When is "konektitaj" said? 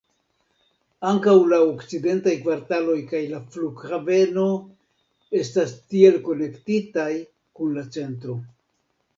6.31-7.09